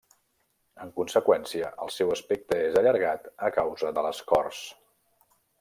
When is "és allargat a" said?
2.71-3.55